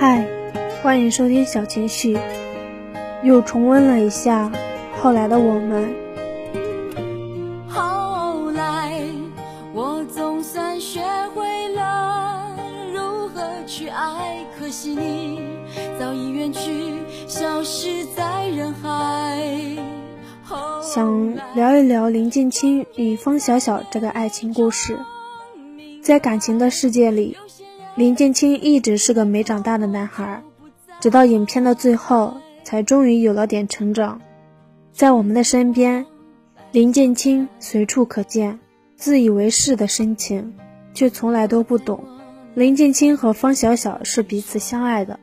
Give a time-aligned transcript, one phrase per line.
[0.00, 0.26] 嗨，
[0.82, 2.18] 欢迎收听小情绪。
[3.22, 4.50] 又重温了一下
[4.98, 5.94] 后来的我们。
[7.68, 8.98] 后来，
[9.74, 11.02] 我总算学
[11.34, 12.56] 会了
[12.94, 15.42] 如何去爱，可惜你
[15.98, 16.94] 早已远去，
[17.28, 19.38] 消失在人海。
[20.82, 24.98] 想聊一聊林建清与方小小这个爱情故事。
[26.02, 27.36] 在感情的世界里。
[27.96, 30.42] 林建清一直是个没长大的男孩，
[31.00, 34.20] 直到影片的最后，才终于有了点成长。
[34.92, 36.06] 在我们的身边，
[36.72, 38.58] 林建清随处可见，
[38.96, 40.54] 自以为是的深情，
[40.94, 42.02] 却从来都不懂。
[42.54, 45.18] 林建清和方小小是彼此相爱的，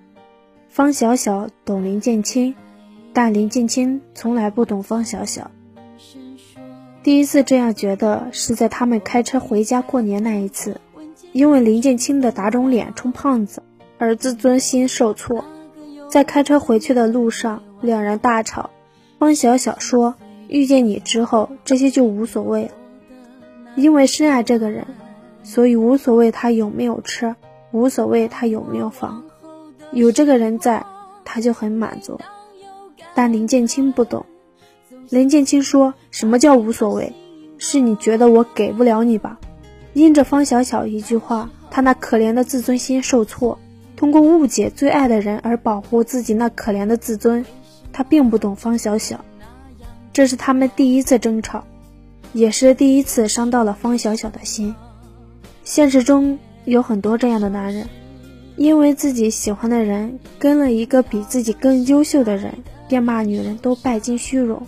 [0.69, 2.53] 方小小懂林建清，
[3.13, 5.49] 但林建清从来不懂方小小。
[7.07, 10.81] 第一次这样觉得，是在他们开车回家过年那一次。
[11.31, 13.63] 因为林建清的打肿脸充胖子
[13.97, 15.45] 而自尊心受挫，
[16.09, 18.71] 在开车回去的路上，两人大吵。
[19.19, 20.15] 方小小说
[20.51, 22.71] ：“遇见你之后，这些就无所谓了。
[23.77, 24.85] 因为深爱这个人，
[25.43, 27.37] 所以无所谓他有没有车，
[27.71, 29.23] 无所谓他有没有房，
[29.93, 30.85] 有这个人在，
[31.23, 32.19] 他就很满足。”
[33.15, 34.25] 但林建清不懂。
[35.09, 37.13] 林建清说什么叫无所谓？
[37.57, 39.39] 是你觉得我给不了你吧？
[39.93, 43.57] 因着方小小一句话，他那可怜的自尊心受挫，
[43.95, 47.45] 通过误解最爱的人而保护自己那可怜的自尊。
[47.93, 49.23] 他并不懂方小小，
[50.13, 51.63] 这是他们第一次争吵，
[52.33, 54.75] 也是第一次伤到了方小小的心。
[55.63, 57.87] 现实中有很多这样的男人，
[58.55, 62.53] 因为自己喜欢的人跟了一个比自己更优秀的人，
[62.87, 64.61] 便骂女人都拜金虚荣。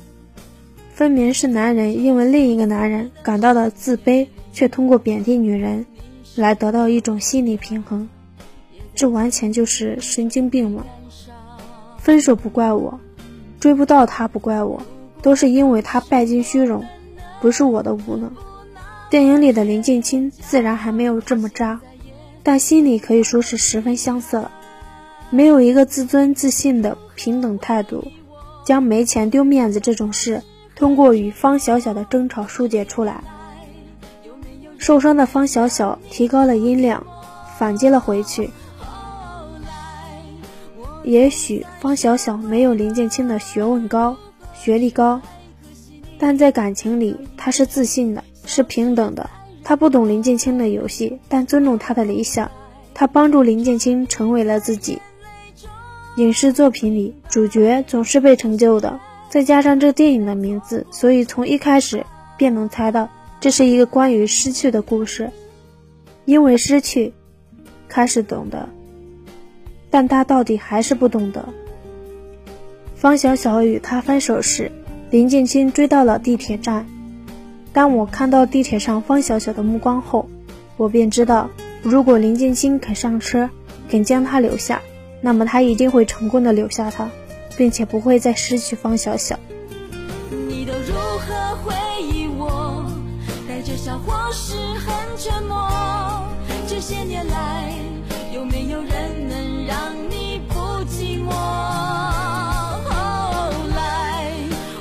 [0.99, 4.27] 分明是男人因为另一个男人感到了自卑。
[4.51, 5.85] 却通过贬低女人
[6.35, 8.09] 来得到一种心理平衡，
[8.95, 10.83] 这完全就是神经病嘛！
[11.99, 12.99] 分手不怪我，
[13.59, 14.81] 追不到他不怪我，
[15.21, 16.83] 都是因为他拜金虚荣，
[17.39, 18.33] 不是我的无能。
[19.09, 21.79] 电影里的林静清自然还没有这么渣，
[22.43, 24.51] 但心里可以说是十分相似了。
[25.29, 28.03] 没有一个自尊自信的平等态度，
[28.65, 30.41] 将没钱丢面子这种事
[30.79, 33.21] 通过与方小小的争吵疏解出来。
[34.77, 37.05] 受伤的方小小提高了音量，
[37.57, 38.49] 反击了回去。
[41.03, 44.15] 也许方小小没有林建清的学问高、
[44.53, 45.21] 学历高，
[46.17, 49.29] 但在感情里他是自信的，是平等的。
[49.63, 52.49] 他不懂林建清的游戏，但尊重他的理想。
[52.93, 54.99] 他帮助林建清成为了自己。
[56.17, 62.05] 影视作品里主角总是被成就的，再加上这电影的名字，所以从一开始
[62.37, 63.09] 便能猜到。
[63.39, 65.31] 这是一个关于失去的故事，
[66.25, 67.13] 因为失去，
[67.87, 68.67] 开始懂得，
[69.89, 71.47] 但他到底还是不懂得。
[72.95, 74.69] 方小小与他分手时，
[75.09, 76.85] 林建清追到了地铁站。
[77.71, 80.27] 当我看到地铁上方小小的目光后，
[80.75, 81.49] 我便知道，
[81.81, 83.49] 如果林建清肯上车，
[83.87, 84.81] 肯将他留下，
[85.21, 87.09] 那么他一定会成功的留下他，
[87.59, 89.37] 并且不会再失去方小小。
[90.47, 92.85] 你都如何回忆我？
[93.49, 95.69] 带着笑或是很沉默。
[96.69, 97.73] 这些年来，
[98.33, 100.55] 有没有人能让你不
[100.85, 101.31] 寂寞？
[102.87, 104.31] 后来，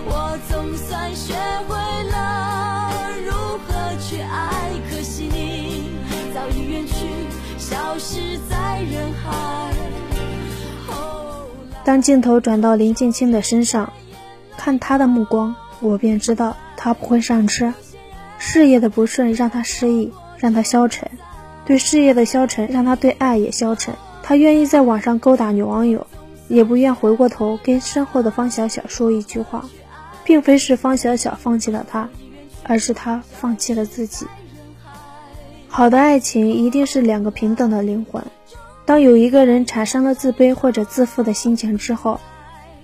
[0.07, 1.35] 我总算学
[1.67, 1.75] 会
[2.13, 2.93] 了
[3.27, 3.33] 如
[3.67, 5.91] 何去爱，可惜你
[6.33, 6.95] 早已远去，
[7.59, 9.48] 消失在人海。
[11.89, 13.95] 当镜头转到林建清的身上，
[14.59, 17.73] 看他的目光，我便知道他不会上车。
[18.37, 21.09] 事业的不顺让他失意，让他消沉；
[21.65, 23.95] 对事业的消沉，让他对爱也消沉。
[24.23, 26.07] 他愿意在网上勾搭女网友，
[26.49, 29.65] 也不愿回过头跟身后的方小小说一句话。
[30.25, 32.11] 并非是方小小放弃了他，
[32.65, 34.27] 而是他放弃了自己。
[35.69, 38.23] 好的爱情一定是两个平等的灵魂。
[38.89, 42.19] 当有一个人产生了自卑或者自负的心情之后，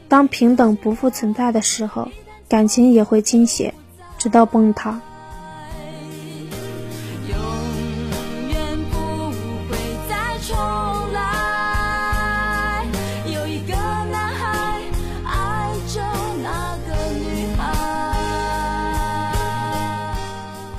[0.06, 2.10] 当平等不复存在的时候，
[2.46, 3.72] 感情也会倾斜，
[4.18, 5.00] 直到崩塌。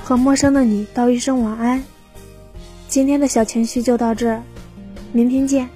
[0.04, 1.82] 和陌生的你道一声晚安。
[2.86, 4.40] 今天的小情绪就到这儿，
[5.16, 5.66] 明天见。